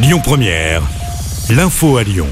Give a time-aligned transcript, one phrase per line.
[0.00, 0.82] Lyon Première,
[1.50, 2.28] l'info à Lyon.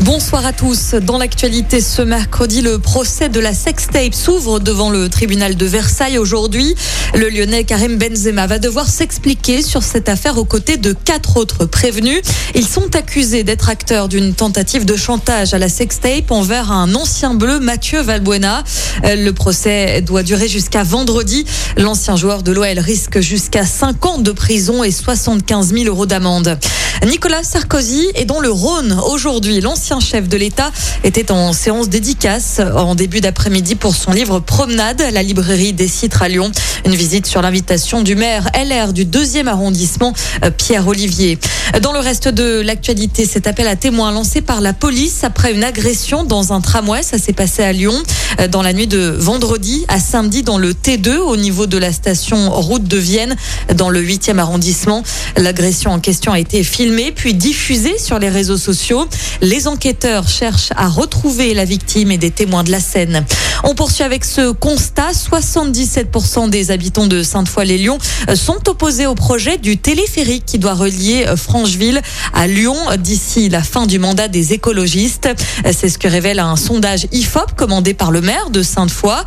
[0.00, 0.94] Bonsoir à tous.
[0.94, 6.16] Dans l'actualité ce mercredi, le procès de la sextape s'ouvre devant le tribunal de Versailles
[6.16, 6.74] aujourd'hui.
[7.14, 11.66] Le Lyonnais Karim Benzema va devoir s'expliquer sur cette affaire aux côtés de quatre autres
[11.66, 12.22] prévenus.
[12.54, 17.34] Ils sont accusés d'être acteurs d'une tentative de chantage à la sextape envers un ancien
[17.34, 18.64] bleu, Mathieu Valbuena.
[19.04, 21.44] Le procès doit durer jusqu'à vendredi.
[21.76, 26.58] L'ancien joueur de l'OL risque jusqu'à 5 ans de prison et 75 000 euros d'amende.
[27.06, 29.60] Nicolas Sarkozy est dans le Rhône aujourd'hui.
[29.60, 30.70] L'ancien chef de l'État
[31.02, 35.88] était en séance dédicace en début d'après-midi pour son livre Promenade à la librairie des
[35.88, 36.52] Citres à Lyon.
[36.84, 40.12] Une visite sur l'invitation du maire LR du deuxième arrondissement,
[40.44, 41.38] euh, Pierre Olivier.
[41.80, 45.62] Dans le reste de l'actualité, cet appel à témoins lancé par la police après une
[45.62, 47.02] agression dans un tramway.
[47.04, 47.94] Ça s'est passé à Lyon
[48.40, 51.92] euh, dans la nuit de vendredi à samedi dans le T2 au niveau de la
[51.92, 53.36] station route de Vienne
[53.74, 55.04] dans le 8e arrondissement.
[55.36, 59.06] L'agression en question a été filmée puis diffusé sur les réseaux sociaux.
[59.40, 63.24] Les enquêteurs cherchent à retrouver la victime et des témoins de la scène.
[63.62, 65.12] On poursuit avec ce constat.
[65.12, 67.98] 77% des habitants de Sainte-Foy-les-Lyons
[68.34, 72.00] sont opposés au projet du téléphérique qui doit relier Francheville
[72.32, 75.28] à Lyon d'ici la fin du mandat des écologistes.
[75.70, 79.24] C'est ce que révèle un sondage IFOP commandé par le maire de Sainte-Foy.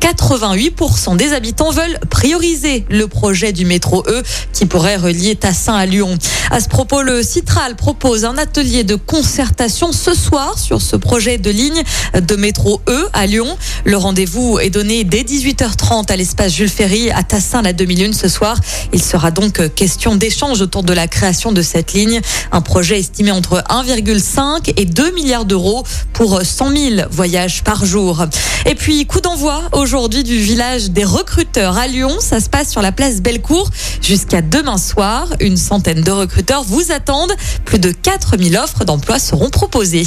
[0.00, 5.86] 88% des habitants veulent prioriser le projet du métro E qui pourrait relier Tassin à
[5.86, 6.18] Lyon.
[6.50, 11.38] À ce propos, le Citral propose un atelier de concertation ce soir sur ce projet
[11.38, 11.82] de ligne
[12.20, 13.56] de métro E à Lyon.
[13.84, 18.28] Le rendez-vous est donné dès 18h30 à l'espace Jules Ferry à Tassin la 2001 ce
[18.28, 18.56] soir.
[18.92, 22.20] Il sera donc question d'échange autour de la création de cette ligne.
[22.52, 28.24] Un projet estimé entre 1,5 et 2 milliards d'euros pour 100 000 voyages par jour.
[28.66, 32.16] Et puis, coup d'envoi aujourd'hui du village des recruteurs à Lyon.
[32.20, 33.70] Ça se passe sur la place Bellecour
[34.02, 35.28] jusqu'à demain soir.
[35.40, 37.34] Une centaine de recruteurs vous attendent attendent.
[37.64, 40.06] Plus de 4000 offres d'emploi seront proposées.